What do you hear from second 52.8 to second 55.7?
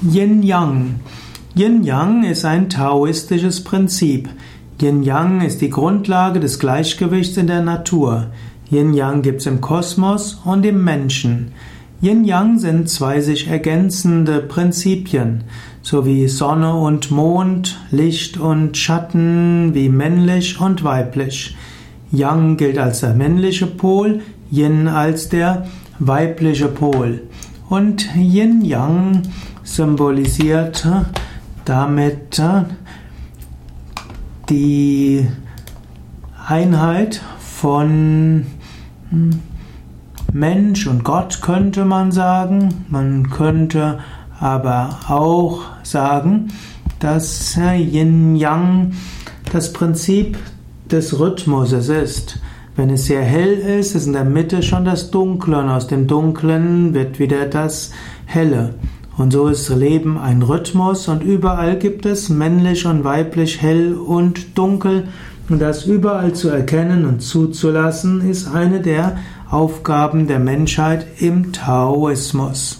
es sehr hell ist, ist in der Mitte schon das Dunkle und